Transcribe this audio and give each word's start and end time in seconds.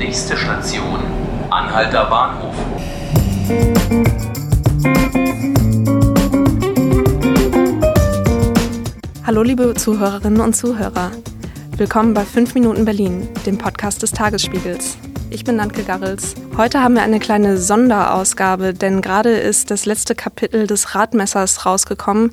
Nächste 0.00 0.34
Station, 0.34 0.98
Anhalter 1.50 2.06
Bahnhof. 2.06 2.54
Hallo 9.26 9.42
liebe 9.42 9.74
Zuhörerinnen 9.74 10.40
und 10.40 10.56
Zuhörer. 10.56 11.10
Willkommen 11.76 12.14
bei 12.14 12.24
5 12.24 12.54
Minuten 12.54 12.86
Berlin, 12.86 13.28
dem 13.44 13.58
Podcast 13.58 14.02
des 14.02 14.12
Tagesspiegels. 14.12 14.96
Ich 15.28 15.44
bin 15.44 15.56
Nanke 15.56 15.82
Garrels. 15.82 16.34
Heute 16.56 16.82
haben 16.82 16.94
wir 16.94 17.02
eine 17.02 17.20
kleine 17.20 17.58
Sonderausgabe, 17.58 18.72
denn 18.72 19.02
gerade 19.02 19.32
ist 19.32 19.70
das 19.70 19.84
letzte 19.84 20.14
Kapitel 20.14 20.66
des 20.66 20.94
Radmessers 20.94 21.66
rausgekommen. 21.66 22.32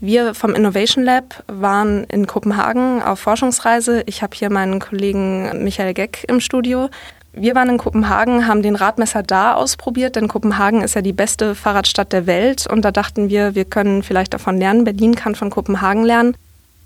Wir 0.00 0.34
vom 0.34 0.54
Innovation 0.54 1.04
Lab 1.04 1.42
waren 1.48 2.04
in 2.04 2.28
Kopenhagen 2.28 3.02
auf 3.02 3.18
Forschungsreise. 3.18 4.04
Ich 4.06 4.22
habe 4.22 4.36
hier 4.36 4.48
meinen 4.48 4.78
Kollegen 4.78 5.64
Michael 5.64 5.92
Geck 5.92 6.24
im 6.28 6.38
Studio. 6.38 6.88
Wir 7.32 7.56
waren 7.56 7.68
in 7.68 7.78
Kopenhagen, 7.78 8.46
haben 8.46 8.62
den 8.62 8.76
Radmesser 8.76 9.24
da 9.24 9.54
ausprobiert, 9.54 10.14
denn 10.14 10.28
Kopenhagen 10.28 10.82
ist 10.82 10.94
ja 10.94 11.02
die 11.02 11.12
beste 11.12 11.56
Fahrradstadt 11.56 12.12
der 12.12 12.26
Welt 12.26 12.66
und 12.70 12.84
da 12.84 12.92
dachten 12.92 13.28
wir, 13.28 13.56
wir 13.56 13.64
können 13.64 14.04
vielleicht 14.04 14.34
davon 14.34 14.58
lernen. 14.58 14.84
Berlin 14.84 15.16
kann 15.16 15.34
von 15.34 15.50
Kopenhagen 15.50 16.04
lernen. 16.04 16.36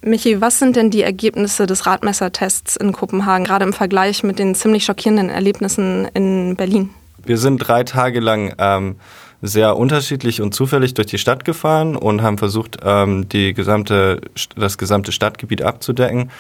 Michi, 0.00 0.41
was 0.41 0.58
sind 0.58 0.77
denn 0.77 0.91
die 0.91 1.02
Ergebnisse 1.02 1.66
des 1.66 1.86
Radmessertests 1.86 2.77
in 2.77 2.92
Kopenhagen, 2.92 3.44
gerade 3.44 3.64
im 3.64 3.72
Vergleich 3.74 4.24
mit 4.24 4.38
den 4.38 4.55
ziemlich 4.55 4.84
schockierenden 4.84 5.28
Erlebnissen 5.28 6.08
in 6.14 6.56
Berlin? 6.56 6.91
Wir 7.24 7.38
sind 7.38 7.58
drei 7.58 7.84
Tage 7.84 8.20
lang 8.20 8.55
ähm, 8.58 8.97
sehr 9.42 9.77
unterschiedlich 9.77 10.41
und 10.41 10.55
zufällig 10.55 10.95
durch 10.95 11.09
die 11.09 11.19
Stadt 11.19 11.45
gefahren 11.45 11.96
und 11.96 12.23
haben 12.23 12.38
versucht, 12.38 12.78
ähm, 12.84 13.28
die 13.28 13.52
gesamte, 13.52 14.20
das 14.55 14.78
gesamte 14.78 15.10
Stadtgebiet 15.10 15.62
abzudecken. 15.62 16.30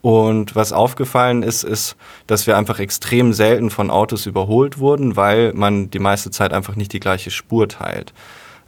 Und 0.00 0.56
was 0.56 0.72
aufgefallen 0.72 1.42
ist, 1.42 1.64
ist, 1.64 1.96
dass 2.26 2.46
wir 2.46 2.56
einfach 2.56 2.78
extrem 2.78 3.32
selten 3.32 3.70
von 3.70 3.90
Autos 3.90 4.26
überholt 4.26 4.78
wurden, 4.78 5.16
weil 5.16 5.52
man 5.52 5.90
die 5.90 5.98
meiste 5.98 6.30
Zeit 6.30 6.52
einfach 6.52 6.76
nicht 6.76 6.92
die 6.92 7.00
gleiche 7.00 7.30
Spur 7.30 7.68
teilt. 7.68 8.14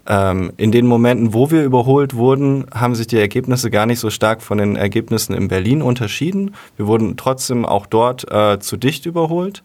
Ähm, 0.07 0.53
in 0.57 0.73
den 0.73 0.87
Momenten, 0.87 1.35
wo 1.35 1.51
wir 1.51 1.63
überholt 1.63 2.15
wurden, 2.15 2.67
haben 2.75 2.95
sich 2.95 3.07
die 3.07 3.19
Ergebnisse 3.19 3.71
gar 3.71 3.87
nicht 3.87 4.01
so 4.01 4.11
stark 4.11 4.43
von 4.43 4.59
den 4.59 4.75
Ergebnissen 4.75 5.35
in 5.35 5.49
Berlin 5.49 5.81
unterschieden. 5.81 6.55
Wir 6.77 6.87
wurden 6.87 7.17
trotzdem 7.17 7.65
auch 7.65 7.87
dort 7.87 8.31
äh, 8.31 8.59
zu 8.59 8.77
dicht 8.77 9.07
überholt. 9.07 9.63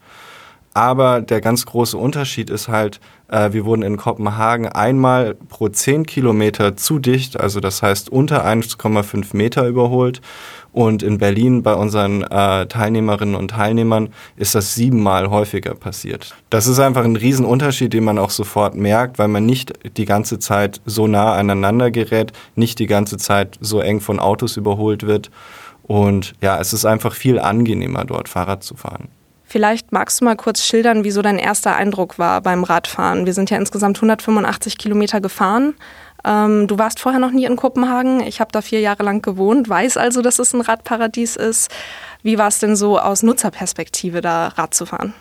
Aber 0.74 1.22
der 1.22 1.40
ganz 1.40 1.66
große 1.66 1.98
Unterschied 1.98 2.50
ist 2.50 2.68
halt, 2.68 3.00
äh, 3.28 3.54
wir 3.54 3.66
wurden 3.66 3.84
in 3.84 3.98
Kopenhagen 3.98 4.68
einmal 4.68 5.36
pro 5.36 5.70
10 5.70 6.06
Kilometer 6.08 6.76
zu 6.76 6.98
dicht, 6.98 7.40
also 7.40 7.60
das 7.60 7.84
heißt 7.84 8.10
unter 8.10 8.44
1,5 8.44 9.36
Meter 9.36 9.68
überholt. 9.68 10.22
Und 10.72 11.04
in 11.04 11.20
Berlin 11.20 11.62
bei 11.62 11.76
unseren 11.76 12.24
äh, 12.24 12.66
Teilnehmerinnen 12.66 13.36
und 13.36 13.50
Teilnehmern 13.50 14.10
ist 14.38 14.56
das 14.56 14.74
siebenmal 14.74 15.30
häufiger 15.30 15.76
passiert. 15.76 16.36
Das 16.50 16.66
ist 16.66 16.80
einfach 16.80 17.04
ein 17.04 17.16
Riesenunterschied, 17.16 17.94
den 17.94 18.04
man 18.04 18.18
auch 18.18 18.32
sofort 18.32 18.74
merkt, 18.74 19.20
weil 19.20 19.28
man 19.28 19.46
nicht 19.46 19.74
die 19.98 20.06
ganze 20.06 20.40
Zeit 20.40 20.82
so 20.86 21.06
nah 21.06 21.34
aneinander 21.34 21.92
gerät, 21.92 22.34
nicht 22.56 22.80
die 22.80 22.88
ganze 22.88 23.18
Zeit 23.18 23.60
so 23.62 23.82
eng 23.82 24.00
von 24.00 24.20
Autos 24.20 24.58
überholt 24.58 25.06
wird. 25.06 25.30
Und 25.84 26.34
ja, 26.42 26.60
es 26.60 26.74
ist 26.74 26.86
einfach 26.86 27.14
viel 27.14 27.38
angenehmer, 27.38 28.04
dort 28.04 28.28
Fahrrad 28.28 28.64
zu 28.64 28.76
fahren. 28.76 29.10
Vielleicht 29.54 29.92
magst 29.92 30.20
du 30.20 30.26
mal 30.26 30.36
kurz 30.36 30.66
schildern, 30.66 31.04
wieso 31.04 31.22
dein 31.22 31.38
erster 31.38 31.76
Eindruck 31.76 32.18
war 32.18 32.42
beim 32.42 32.64
Radfahren. 32.64 33.28
Wir 33.28 33.36
sind 33.36 33.52
ja 33.52 33.58
insgesamt 33.58 33.98
185 33.98 34.80
Kilometer 34.80 35.22
gefahren. 35.22 35.76
Ähm, 36.26 36.66
du 36.66 36.80
warst 36.80 37.00
vorher 37.00 37.20
noch 37.20 37.30
nie 37.30 37.46
in 37.46 37.56
Kopenhagen. 37.56 38.22
Ich 38.22 38.40
habe 38.40 38.52
da 38.52 38.64
vier 38.64 38.80
Jahre 38.80 39.04
lang 39.04 39.22
gewohnt, 39.22 39.70
weiß 39.70 39.98
also, 39.98 40.24
dass 40.24 40.40
es 40.40 40.54
ein 40.54 40.62
Radparadies 40.62 41.36
ist. 41.36 41.70
Wie 42.24 42.40
war 42.40 42.48
es 42.48 42.58
denn 42.58 42.76
so 42.76 42.98
aus 42.98 43.22
Nutzerperspektive, 43.22 44.22
da 44.22 44.48
Rad 44.48 44.74
zu 44.74 44.88
fahren? 44.88 45.14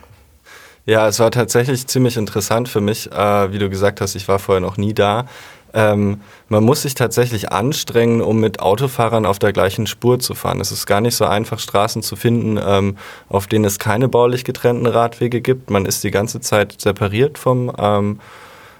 Ja, 0.84 1.06
es 1.06 1.20
war 1.20 1.30
tatsächlich 1.30 1.86
ziemlich 1.86 2.16
interessant 2.16 2.68
für 2.68 2.80
mich. 2.80 3.10
Äh, 3.12 3.52
wie 3.52 3.58
du 3.58 3.70
gesagt 3.70 4.00
hast, 4.00 4.16
ich 4.16 4.26
war 4.26 4.40
vorher 4.40 4.60
noch 4.60 4.76
nie 4.76 4.94
da. 4.94 5.26
Ähm, 5.74 6.20
man 6.48 6.64
muss 6.64 6.82
sich 6.82 6.94
tatsächlich 6.94 7.52
anstrengen, 7.52 8.20
um 8.20 8.40
mit 8.40 8.60
Autofahrern 8.60 9.24
auf 9.24 9.38
der 9.38 9.52
gleichen 9.52 9.86
Spur 9.86 10.18
zu 10.18 10.34
fahren. 10.34 10.60
Es 10.60 10.72
ist 10.72 10.86
gar 10.86 11.00
nicht 11.00 11.14
so 11.14 11.24
einfach, 11.24 11.60
Straßen 11.60 12.02
zu 12.02 12.16
finden, 12.16 12.60
ähm, 12.62 12.98
auf 13.28 13.46
denen 13.46 13.64
es 13.64 13.78
keine 13.78 14.08
baulich 14.08 14.44
getrennten 14.44 14.86
Radwege 14.86 15.40
gibt. 15.40 15.70
Man 15.70 15.86
ist 15.86 16.02
die 16.02 16.10
ganze 16.10 16.40
Zeit 16.40 16.80
separiert 16.80 17.38
vom, 17.38 17.72
ähm, 17.78 18.18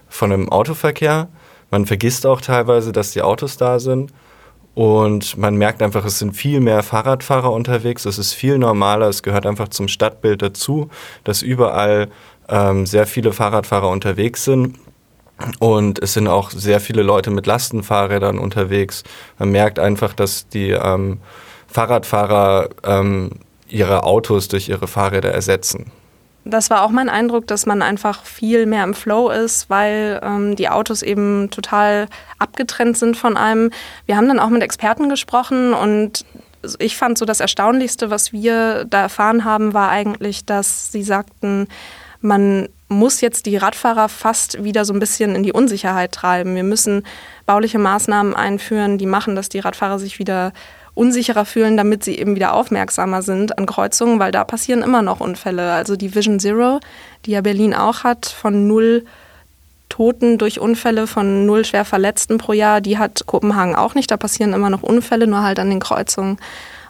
von 0.09 0.31
dem 0.31 0.51
Autoverkehr. 0.51 1.29
Man 1.71 1.87
vergisst 1.87 2.27
auch 2.27 2.41
teilweise, 2.41 2.93
dass 2.93 3.13
die 3.13 3.23
Autos 3.23 3.57
da 3.57 3.79
sind. 3.79 4.13
Und 4.75 5.37
man 5.37 5.57
merkt 5.57 5.83
einfach, 5.83 6.05
es 6.05 6.19
sind 6.19 6.33
viel 6.35 6.61
mehr 6.61 6.83
Fahrradfahrer 6.83 7.53
unterwegs. 7.53 8.07
Es 8.07 8.19
ist 8.19 8.33
viel 8.33 8.59
normaler. 8.59 9.09
Es 9.09 9.23
gehört 9.23 9.47
einfach 9.47 9.69
zum 9.69 9.89
Stadtbild 9.89 10.41
dazu, 10.41 10.89
dass 11.25 11.43
überall 11.43 12.09
ähm, 12.49 12.87
sehr 12.87 13.07
viele 13.07 13.33
Fahrradfahrer 13.33 13.89
unterwegs 13.91 14.45
sind. 14.45 14.79
Und 15.59 15.99
es 16.03 16.15
sind 16.15 16.29
auch 16.29 16.51
sehr 16.51 16.81
viele 16.81 17.03
Leute 17.03 17.31
mit 17.31 17.47
Lastenfahrrädern 17.47 18.39
unterwegs. 18.39 19.03
Man 19.39 19.51
merkt 19.51 19.79
einfach, 19.79 20.15
dass 20.15 20.49
die 20.49 20.71
ähm, 20.71 21.19
Fahrradfahrer 21.67 22.71
ähm, 22.85 23.31
ihre 23.69 24.05
Autos 24.05 24.49
durch 24.49 24.69
ihre 24.69 24.87
Fahrräder 24.87 25.33
ersetzen 25.33 25.91
das 26.45 26.71
war 26.71 26.83
auch 26.83 26.91
mein 26.91 27.09
Eindruck, 27.09 27.47
dass 27.47 27.67
man 27.67 27.83
einfach 27.83 28.25
viel 28.25 28.67
mehr 28.67 28.85
im 28.85 28.95
Flow 28.95 29.31
ist, 29.31 29.71
weil 29.71 30.21
ähm, 30.23 30.57
die 30.57 30.69
Autos 30.69 31.03
eben 31.03 31.51
total 31.51 32.07
abgetrennt 32.39 32.99
sind 32.99 33.17
von 33.17 33.37
einem. 33.37 33.71
Wir 34.07 34.17
haben 34.17 34.29
dann 34.29 34.41
auch 34.41 34.49
mit 34.49 34.63
Experten 34.63 35.09
gesprochen 35.09 35.73
und 35.73 36.25
ich 36.79 36.97
fand 36.97 37.19
so 37.19 37.25
das 37.25 37.41
Erstaunlichste, 37.41 38.11
was 38.11 38.33
wir 38.33 38.85
da 38.85 39.03
erfahren 39.03 39.45
haben, 39.45 39.75
war 39.75 39.91
eigentlich, 39.91 40.45
dass 40.45 40.93
sie 40.93 41.03
sagten, 41.03 41.69
man 42.21 42.69
muss 42.89 43.21
jetzt 43.21 43.47
die 43.47 43.57
Radfahrer 43.57 44.09
fast 44.09 44.63
wieder 44.63 44.85
so 44.85 44.93
ein 44.93 45.01
bisschen 45.01 45.35
in 45.35 45.43
die 45.43 45.53
Unsicherheit 45.53 46.13
treiben. 46.13 46.55
Wir 46.55 46.63
müssen 46.63 47.05
bauliche 47.47 47.79
Maßnahmen 47.79 48.35
einführen, 48.35 48.99
die 48.99 49.07
machen, 49.07 49.35
dass 49.35 49.49
die 49.49 49.59
Radfahrer 49.59 49.99
sich 49.99 50.19
wieder 50.19 50.53
unsicherer 50.95 51.45
fühlen, 51.45 51.77
damit 51.77 52.05
sie 52.05 52.19
eben 52.19 52.35
wieder 52.35 52.53
aufmerksamer 52.55 53.23
sind 53.23 53.59
an 53.59 53.67
Kreuzungen, 53.67 54.19
weil 54.19 54.33
da 54.33 54.45
passieren 54.45 54.83
immer 54.83 55.03
noch 55.03 55.21
Unfälle. 55.21 55.73
Also 55.73 55.97
die 55.97 56.15
Vision 56.15 56.39
Zero, 56.39 56.81
die 57.25 57.33
ja 57.33 57.41
Berlin 57.41 57.75
auch 57.75 58.05
hat, 58.05 58.27
von 58.27 58.67
null 58.69 59.05
Toten 59.89 60.39
durch 60.39 60.59
Unfälle, 60.59 61.07
von 61.07 61.45
null 61.45 61.65
schwer 61.65 61.85
Verletzten 61.85 62.39
pro 62.39 62.53
Jahr, 62.53 62.81
die 62.81 62.99
hat 62.99 63.27
Kopenhagen 63.27 63.75
auch 63.75 63.95
nicht. 63.95 64.11
Da 64.11 64.17
passieren 64.17 64.53
immer 64.53 64.71
noch 64.71 64.83
Unfälle, 64.83 65.27
nur 65.27 65.43
halt 65.43 65.59
an 65.59 65.71
den 65.71 65.81
Kreuzungen. 65.81 66.39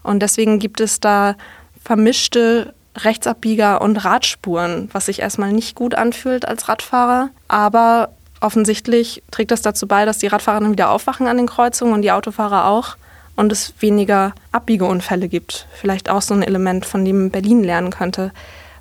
Und 0.03 0.21
deswegen 0.21 0.59
gibt 0.59 0.81
es 0.81 1.01
da 1.01 1.37
vermischte 1.83 2.75
Rechtsabbieger 2.97 3.81
und 3.81 4.05
Radspuren, 4.05 4.89
was 4.93 5.07
sich 5.07 5.21
erstmal 5.21 5.53
nicht 5.53 5.75
gut 5.75 5.95
anfühlt 5.95 6.47
als 6.47 6.69
Radfahrer. 6.69 7.31
Aber 7.49 8.11
offensichtlich 8.41 9.23
trägt 9.31 9.51
das 9.51 9.63
dazu 9.63 9.87
bei, 9.87 10.05
dass 10.05 10.19
die 10.19 10.27
Radfahrer 10.27 10.61
dann 10.61 10.73
wieder 10.73 10.91
aufwachen 10.91 11.27
an 11.27 11.37
den 11.37 11.47
Kreuzungen 11.47 11.95
und 11.95 12.03
die 12.03 12.13
Autofahrer 12.13 12.67
auch 12.67 12.97
und 13.37 13.53
es 13.53 13.75
weniger 13.81 14.35
Abbiegeunfälle 14.53 15.29
gibt. 15.29 15.67
Vielleicht 15.73 16.11
auch 16.11 16.23
so 16.23 16.35
ein 16.35 16.43
Element, 16.43 16.87
von 16.87 17.05
dem 17.05 17.31
Berlin 17.31 17.65
lernen 17.65 17.91
könnte. 17.91 18.33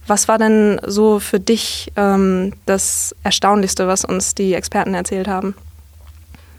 Was 0.08 0.28
war 0.28 0.38
denn 0.38 0.82
so 0.86 1.20
für 1.20 1.40
dich 1.40 1.92
ähm, 1.96 2.54
das 2.66 3.16
Erstaunlichste, 3.24 3.88
was 3.88 4.04
uns 4.04 4.36
die 4.36 4.54
Experten 4.54 4.94
erzählt 4.94 5.28
haben? 5.28 5.56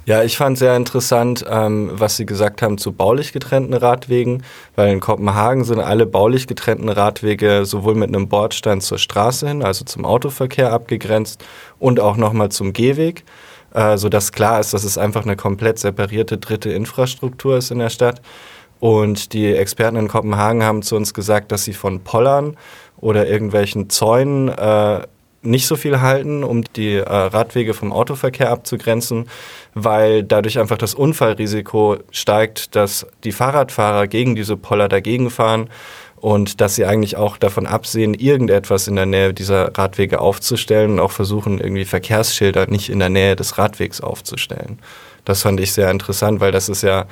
Ja, 0.05 0.25
ich 0.25 0.37
fand 0.37 0.59
sehr 0.59 0.77
interessant, 0.77 1.45
ähm, 1.49 1.91
was 1.93 2.17
Sie 2.17 2.27
gesagt 2.27 2.61
haben 2.61 2.77
zu 2.77 2.93
baulich 2.93 3.33
getrennten 3.33 3.75
Radwegen, 3.75 4.43
weil 4.75 4.93
in 4.93 4.99
Kopenhagen 4.99 5.63
sind 5.63 5.79
alle 5.79 6.07
baulich 6.07 6.49
getrennten 6.49 6.89
Radwege 6.89 7.65
sowohl 7.65 7.95
mit 7.95 8.09
einem 8.09 8.27
Bordstein 8.29 8.81
zur 8.81 8.99
Straße 8.99 9.47
hin, 9.47 9.63
also 9.63 9.85
zum 9.85 10.05
Autoverkehr 10.05 10.73
abgegrenzt 10.73 11.45
und 11.79 12.01
auch 12.01 12.17
nochmal 12.17 12.49
zum 12.49 12.73
Gehweg 12.73 13.25
äh, 13.75 13.97
sodass 13.97 14.33
klar 14.33 14.61
ist, 14.61 14.75
dass 14.75 14.85
es 14.85 14.99
einfach 14.99 15.25
eine 15.25 15.37
komplett 15.37 15.79
separierte 15.79 16.39
dritte 16.39 16.71
Infrastruktur 16.71 17.57
ist 17.57 17.71
in 17.71 17.79
der 17.79 17.91
Stadt. 17.91 18.21
Und 18.81 19.33
die 19.33 19.55
Experten 19.55 19.97
in 19.97 20.09
Kopenhagen 20.09 20.65
haben 20.65 20.83
zu 20.83 20.97
uns 20.97 21.15
gesagt, 21.15 21.53
dass 21.53 21.65
sie 21.65 21.73
von 21.73 22.01
Pollern 22.01 22.57
oder 22.97 23.29
irgendwelchen 23.29 23.91
Zäunen 23.91 24.49
äh, 24.49 25.03
nicht 25.43 25.67
so 25.67 25.77
viel 25.77 26.01
halten, 26.01 26.45
um 26.45 26.63
die 26.65 26.95
äh, 26.95 27.03
Radwege 27.03 27.75
vom 27.75 27.93
Autoverkehr 27.93 28.51
abzugrenzen, 28.51 29.27
weil 29.75 30.23
dadurch 30.23 30.59
einfach 30.59 30.79
das 30.79 30.95
Unfallrisiko 30.95 31.99
steigt, 32.11 32.77
dass 32.77 33.07
die 33.25 33.33
Fahrradfahrer 33.33 34.07
gegen 34.07 34.35
diese 34.35 34.57
Poller 34.57 34.89
dagegen 34.89 35.31
fahren 35.31 35.69
und 36.23 36.61
dass 36.61 36.77
sie 36.77 36.87
eigentlich 36.87 37.17
auch 37.17 37.37
davon 37.37 37.67
absehen, 37.67 38.15
irgendetwas 38.15 38.87
in 38.87 38.95
der 38.95 39.07
Nähe 39.07 39.35
dieser 39.35 39.77
Radwege 39.77 40.21
aufzustellen 40.21 40.93
und 40.93 41.01
auch 41.01 41.11
versuchen, 41.11 41.59
irgendwie 41.59 41.85
Verkehrsschilder 41.85 42.69
nicht 42.69 42.91
in 42.91 43.01
der 43.01 43.09
Nähe 43.09 43.35
des 43.35 43.59
Radwegs 43.59 44.01
aufzustellen. 44.01 44.79
Das 45.25 45.43
fand 45.43 45.59
ich 45.59 45.73
sehr 45.73 45.91
interessant, 45.91 46.41
weil 46.41 46.53
das 46.53 46.69
ist 46.69 46.83
ja 46.83 47.07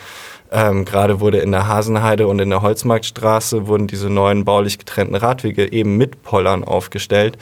ähm, 0.53 0.85
gerade 0.85 1.19
wurde 1.19 1.39
in 1.39 1.51
der 1.51 1.67
Hasenheide 1.67 2.29
und 2.29 2.41
in 2.41 2.51
der 2.51 2.63
Holzmarktstraße 2.63 3.67
wurden 3.67 3.89
diese 3.89 4.09
neuen 4.09 4.45
baulich 4.45 4.79
getrennten 4.79 5.17
Radwege 5.17 5.73
eben 5.73 5.97
mit 5.97 6.23
Pollern 6.23 6.63
aufgestellt 6.63 7.37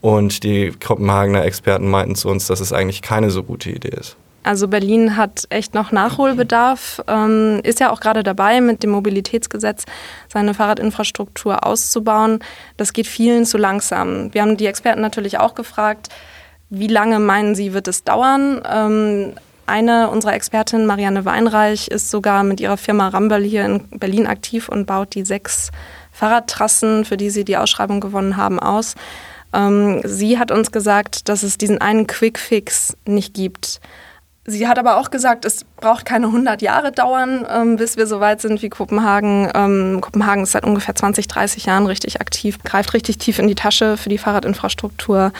und 0.00 0.42
die 0.42 0.72
Kopenhagener 0.72 1.44
Experten 1.44 1.90
meinten 1.90 2.14
zu 2.14 2.30
uns, 2.30 2.46
dass 2.46 2.60
es 2.60 2.72
eigentlich 2.72 3.02
keine 3.02 3.30
so 3.30 3.42
gute 3.42 3.68
Idee 3.68 3.94
ist. 3.94 4.16
Also 4.42 4.68
Berlin 4.68 5.16
hat 5.16 5.44
echt 5.50 5.74
noch 5.74 5.92
Nachholbedarf, 5.92 7.02
ähm, 7.08 7.60
ist 7.62 7.80
ja 7.80 7.90
auch 7.90 8.00
gerade 8.00 8.22
dabei, 8.22 8.60
mit 8.60 8.82
dem 8.82 8.90
Mobilitätsgesetz 8.90 9.84
seine 10.32 10.54
Fahrradinfrastruktur 10.54 11.66
auszubauen. 11.66 12.38
Das 12.76 12.92
geht 12.92 13.06
vielen 13.06 13.44
zu 13.44 13.58
langsam. 13.58 14.32
Wir 14.32 14.42
haben 14.42 14.56
die 14.56 14.66
Experten 14.66 15.02
natürlich 15.02 15.38
auch 15.38 15.54
gefragt, 15.54 16.08
wie 16.70 16.86
lange 16.86 17.18
meinen 17.18 17.54
Sie, 17.54 17.74
wird 17.74 17.88
es 17.88 18.04
dauern? 18.04 18.62
Ähm, 18.64 19.34
eine 19.66 20.08
unserer 20.10 20.34
Expertinnen, 20.34 20.86
Marianne 20.86 21.24
Weinreich, 21.24 21.88
ist 21.88 22.10
sogar 22.10 22.42
mit 22.42 22.60
ihrer 22.60 22.76
Firma 22.76 23.08
Rambel 23.08 23.42
hier 23.42 23.64
in 23.64 23.88
Berlin 23.90 24.26
aktiv 24.26 24.68
und 24.68 24.86
baut 24.86 25.14
die 25.14 25.24
sechs 25.24 25.70
Fahrradtrassen, 26.12 27.04
für 27.04 27.16
die 27.16 27.30
sie 27.30 27.44
die 27.44 27.56
Ausschreibung 27.56 28.00
gewonnen 28.00 28.36
haben, 28.36 28.58
aus. 28.58 28.94
Ähm, 29.52 30.00
sie 30.04 30.38
hat 30.38 30.50
uns 30.50 30.72
gesagt, 30.72 31.28
dass 31.28 31.42
es 31.42 31.58
diesen 31.58 31.80
einen 31.80 32.06
Quick-Fix 32.06 32.96
nicht 33.04 33.34
gibt. 33.34 33.80
Sie 34.50 34.66
hat 34.66 34.80
aber 34.80 34.96
auch 34.96 35.10
gesagt, 35.10 35.44
es 35.44 35.64
braucht 35.76 36.04
keine 36.04 36.26
100 36.26 36.60
Jahre 36.60 36.90
dauern, 36.90 37.46
ähm, 37.48 37.76
bis 37.76 37.96
wir 37.96 38.08
so 38.08 38.18
weit 38.18 38.40
sind 38.40 38.62
wie 38.62 38.68
Kopenhagen. 38.68 39.48
Ähm, 39.54 40.00
Kopenhagen 40.00 40.42
ist 40.42 40.52
seit 40.52 40.64
ungefähr 40.64 40.94
20, 40.94 41.28
30 41.28 41.66
Jahren 41.66 41.86
richtig 41.86 42.20
aktiv, 42.20 42.58
greift 42.64 42.92
richtig 42.92 43.18
tief 43.18 43.38
in 43.38 43.46
die 43.46 43.54
Tasche 43.54 43.96
für 43.96 44.08
die 44.08 44.18
Fahrradinfrastruktur. 44.18 45.32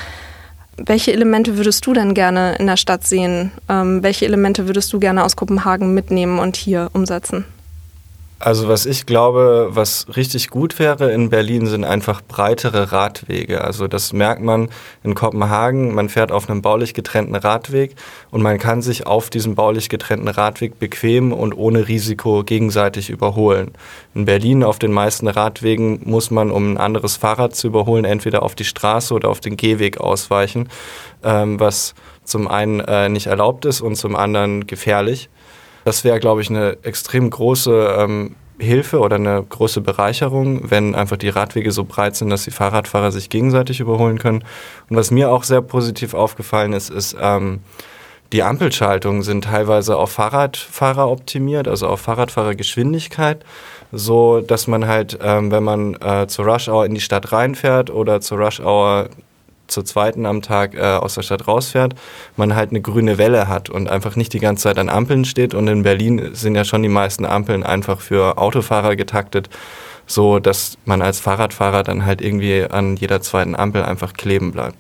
Welche 0.77 1.13
Elemente 1.13 1.57
würdest 1.57 1.85
du 1.87 1.93
denn 1.93 2.15
gerne 2.15 2.55
in 2.57 2.69
der 2.69 2.77
Stadt 2.77 3.05
sehen? 3.05 3.51
Ähm, 3.69 4.03
welche 4.05 4.27
Elemente 4.27 4.69
würdest 4.69 4.93
du 4.93 5.01
gerne 5.01 5.25
aus 5.25 5.35
Kopenhagen 5.35 5.93
mitnehmen 5.93 6.39
und 6.39 6.57
hier 6.57 6.89
umsetzen? 6.93 7.45
Also 8.43 8.69
was 8.69 8.87
ich 8.87 9.05
glaube, 9.05 9.69
was 9.73 10.07
richtig 10.17 10.49
gut 10.49 10.79
wäre 10.79 11.13
in 11.13 11.29
Berlin, 11.29 11.67
sind 11.67 11.85
einfach 11.85 12.23
breitere 12.27 12.91
Radwege. 12.91 13.61
Also 13.61 13.87
das 13.87 14.15
merkt 14.15 14.41
man 14.41 14.71
in 15.03 15.15
Kopenhagen. 15.15 15.95
Man 15.95 16.09
fährt 16.09 16.33
auf 16.33 16.49
einem 16.49 16.63
baulich 16.63 16.95
getrennten 16.95 17.35
Radweg 17.35 17.97
und 18.31 18.41
man 18.41 18.59
kann 18.59 18.81
sich 18.81 19.07
auf 19.07 19.29
diesem 19.29 19.57
baulich 19.57 19.91
getrennten 19.91 20.29
Radweg 20.29 20.79
bequem 20.79 21.35
und 21.35 21.53
ohne 21.53 21.87
Risiko 21.87 22.43
gegenseitig 22.43 23.11
überholen. 23.11 23.73
In 24.15 24.25
Berlin 24.25 24.65
auf 24.65 24.79
den 24.79 24.93
meisten 24.93 25.29
Radwegen 25.29 26.01
muss 26.05 26.31
man, 26.31 26.51
um 26.51 26.73
ein 26.73 26.79
anderes 26.79 27.19
Fahrrad 27.19 27.55
zu 27.55 27.67
überholen, 27.67 28.07
entweder 28.07 28.43
auf 28.43 28.55
die 28.55 28.65
Straße 28.65 29.13
oder 29.13 29.29
auf 29.29 29.41
den 29.41 29.59
Gehweg 29.59 30.01
ausweichen, 30.01 30.71
ähm, 31.23 31.61
was 31.61 31.95
zum 32.25 32.49
einen 32.49 32.81
äh, 32.81 33.11
nicht 33.11 33.27
erlaubt 33.27 33.67
ist 33.67 33.83
und 33.83 33.97
zum 33.97 34.17
anderen 34.17 34.67
gefährlich. 34.67 35.29
Das 35.85 36.05
wäre, 36.05 36.21
glaube 36.21 36.43
ich, 36.43 36.51
eine 36.51 36.77
extrem 36.83 37.31
große 37.31 37.97
ähm, 37.99 38.37
Hilfe 38.59 38.99
oder 38.99 39.17
eine 39.17 39.43
große 39.43 39.81
Bereicherung, 39.81 40.71
wenn 40.71 40.95
einfach 40.95 41.17
die 41.17 41.29
Radwege 41.29 41.73
so 41.73 41.85
breit 41.85 42.17
sind, 42.17 42.31
dass 42.31 42.45
die 42.45 42.51
Fahrradfahrer 42.51 43.11
sich 43.11 43.31
gegenseitig 43.31 43.81
überholen 43.81 44.19
können. 44.19 44.45
Und 44.89 44.97
was 44.97 45.11
mir 45.11 45.31
auch 45.31 45.45
sehr 45.45 45.63
positiv 45.63 46.15
aufgefallen 46.15 46.73
ist, 46.73 46.91
ist, 46.91 47.17
ähm, 47.21 47.61
die 48.33 48.45
Ampelschaltungen 48.45 49.23
sind 49.23 49.45
teilweise 49.45 49.97
auf 49.97 50.13
Fahrradfahrer 50.13 51.11
optimiert, 51.11 51.67
also 51.67 51.89
auf 51.89 52.01
Fahrradfahrergeschwindigkeit, 52.03 53.45
so 53.91 54.41
dass 54.41 54.69
man 54.69 54.87
halt, 54.87 55.19
ähm, 55.21 55.51
wenn 55.51 55.65
man 55.65 55.95
äh, 55.95 56.29
zur 56.29 56.47
Rush 56.47 56.69
Hour 56.69 56.87
in 56.87 56.95
die 56.95 57.01
Stadt 57.01 57.33
reinfährt 57.33 57.91
oder 57.91 58.21
zur 58.21 58.39
Rush 58.39 58.61
Hour 58.61 59.09
zur 59.71 59.85
zweiten 59.85 60.27
am 60.27 60.43
Tag 60.43 60.75
äh, 60.75 60.81
aus 60.81 61.15
der 61.15 61.23
Stadt 61.23 61.47
rausfährt, 61.47 61.95
man 62.37 62.55
halt 62.55 62.71
eine 62.71 62.81
grüne 62.81 63.19
Welle 63.19 63.49
hat 63.49 63.71
und 63.71 63.89
einfach 63.89 64.17
nicht 64.17 64.33
die 64.33 64.41
ganze 64.41 64.65
Zeit 64.65 64.79
an 64.79 64.89
Ampeln 64.89 65.25
steht. 65.25 65.55
Und 65.55 65.69
in 65.69 65.83
Berlin 65.83 66.31
sind 66.35 66.55
ja 66.55 66.65
schon 66.65 66.83
die 66.83 66.89
meisten 66.89 67.25
Ampeln 67.25 67.63
einfach 67.63 68.01
für 68.01 68.39
Autofahrer 68.39 68.97
getaktet, 68.97 69.49
so 70.07 70.39
dass 70.39 70.77
man 70.85 71.03
als 71.03 71.21
Fahrradfahrer 71.21 71.83
dann 71.83 72.05
halt 72.05 72.21
irgendwie 72.21 72.65
an 72.65 72.97
jeder 72.97 73.21
zweiten 73.21 73.55
Ampel 73.55 73.83
einfach 73.83 74.13
kleben 74.15 74.53
bleibt. 74.53 74.77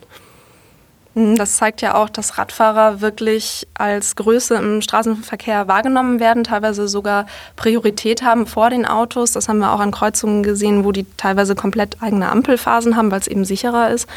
Hm, 1.15 1.37
das 1.37 1.57
zeigt 1.57 1.83
ja 1.83 1.97
auch, 1.97 2.09
dass 2.09 2.39
Radfahrer 2.39 3.01
wirklich 3.01 3.67
als 3.75 4.15
Größe 4.15 4.55
im 4.55 4.81
Straßenverkehr 4.81 5.67
wahrgenommen 5.67 6.21
werden, 6.21 6.45
teilweise 6.45 6.87
sogar 6.87 7.27
Priorität 7.57 8.23
haben 8.23 8.47
vor 8.47 8.71
den 8.71 8.87
Autos. 8.87 9.33
Das 9.33 9.49
haben 9.49 9.59
wir 9.59 9.73
auch 9.73 9.81
an 9.81 9.91
Kreuzungen 9.91 10.43
gesehen, 10.43 10.85
wo 10.85 10.93
die 10.93 11.07
teilweise 11.17 11.55
komplett 11.57 11.97
eigene 12.01 12.29
Ampelphasen 12.31 12.97
haben, 12.97 13.11
weil 13.11 13.21
es 13.21 13.27
eben 13.27 13.45
sicherer 13.45 13.91
ist. 13.91 14.09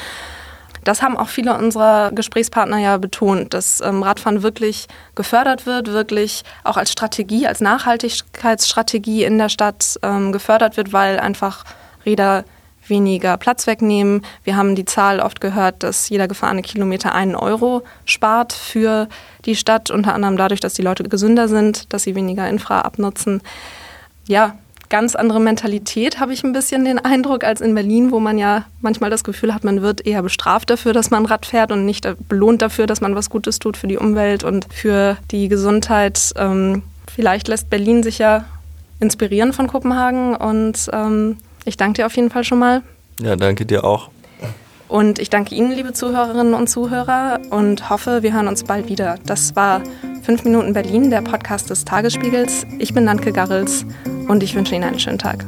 Das 0.83 1.01
haben 1.01 1.18
auch 1.18 1.30
viele 1.30 1.57
unserer 1.57 2.12
Gesprächspartner 2.12 2.77
ja 2.77 2.97
betont, 2.97 3.53
dass 3.53 3.81
ähm, 3.81 4.03
Radfahren 4.03 4.44
wirklich 4.44 4.88
gefördert 5.15 5.65
wird, 5.65 5.88
wirklich 5.88 6.44
auch 6.63 6.77
als 6.77 6.91
Strategie, 6.91 7.47
als 7.47 7.62
Nachhaltigkeitsstrategie 7.62 9.24
in 9.24 9.38
der 9.38 9.50
Stadt 9.50 9.97
ähm, 10.03 10.31
gefördert 10.31 10.77
wird, 10.77 10.94
weil 10.94 11.19
einfach 11.19 11.63
Räder 12.06 12.44
weniger 12.88 13.38
Platz 13.38 13.68
wegnehmen. 13.68 14.24
Wir 14.44 14.57
haben 14.57 14.75
die 14.75 14.85
Zahl 14.85 15.19
oft 15.19 15.39
gehört, 15.41 15.83
dass 15.83 16.09
jeder 16.09 16.27
gefahrene 16.27 16.62
Kilometer 16.62 17.15
einen 17.15 17.35
Euro 17.35 17.83
spart 18.06 18.53
für 18.53 19.07
die 19.45 19.56
Stadt, 19.56 19.89
unter 19.89 20.13
anderem 20.13 20.38
dadurch, 20.38 20.59
dass 20.59 20.74
die 20.74 20.81
Leute 20.81 21.03
gesünder 21.03 21.47
sind, 21.47 21.94
dass 21.94 22.03
sie 22.03 22.15
weniger 22.15 22.47
Infra 22.50 22.81
abnutzen. 22.81 23.41
Ja, 24.27 24.57
ganz 24.94 25.16
andere 25.16 25.40
Mentalität, 25.40 26.19
habe 26.19 26.34
ich 26.34 26.44
ein 26.44 26.54
bisschen 26.54 26.86
den 26.86 27.00
Eindruck, 27.00 27.44
als 27.44 27.62
in 27.62 27.74
Berlin, 27.74 28.12
wo 28.12 28.19
man 28.19 28.38
ja 28.38 28.66
manchmal 28.80 29.10
das 29.10 29.24
Gefühl 29.24 29.51
hat, 29.51 29.63
man 29.63 29.81
wird 29.81 30.06
eher 30.06 30.22
bestraft 30.22 30.69
dafür, 30.69 30.94
dass 30.94 31.10
man 31.10 31.25
Rad 31.25 31.48
fährt 31.48 31.72
und 31.72 31.84
nicht 31.84 32.07
belohnt 32.30 32.62
dafür, 32.62 32.86
dass 32.86 33.01
man 33.01 33.16
was 33.16 33.31
Gutes 33.31 33.57
tut 33.57 33.75
für 33.75 33.88
die 33.88 33.98
Umwelt 33.98 34.44
und 34.44 34.68
für 34.72 35.18
die 35.31 35.48
Gesundheit. 35.48 36.31
Ähm, 36.36 36.84
vielleicht 37.12 37.48
lässt 37.48 37.72
Berlin 37.72 38.04
sich 38.04 38.19
ja 38.19 38.45
inspirieren 39.00 39.51
von 39.51 39.66
Kopenhagen 39.66 40.36
und 40.36 40.88
ähm, 40.94 41.38
ich 41.66 41.75
danke 41.75 41.94
dir 41.94 42.06
auf 42.06 42.16
jeden 42.16 42.30
Fall 42.30 42.44
schon 42.44 42.60
mal. 42.60 42.84
Ja, 43.19 43.36
danke 43.36 43.66
dir 43.66 43.86
auch. 43.86 44.12
Und 44.90 45.18
ich 45.18 45.31
danke 45.31 45.56
Ihnen, 45.56 45.72
liebe 45.72 45.94
Zuhörerinnen 45.94 46.54
und 46.54 46.69
Zuhörer, 46.69 47.40
und 47.50 47.90
hoffe, 47.90 48.22
wir 48.22 48.31
hören 48.31 48.48
uns 48.48 48.63
bald 48.63 48.90
wieder. 48.90 49.18
Das 49.25 49.56
war 49.56 49.81
5 50.22 50.44
Minuten 50.44 50.74
Berlin, 50.74 51.10
der 51.10 51.24
Podcast 51.24 51.72
des 51.72 51.84
Tagesspiegels. 51.84 52.68
Ich 52.78 52.94
bin 52.94 53.06
Nanke 53.06 53.31
Garrels 53.31 53.88
und 54.28 54.44
ich 54.44 54.56
wünsche 54.56 54.75
Ihnen 54.75 54.84
einen 54.84 55.00
schönen 55.00 55.18
Tag. 55.20 55.46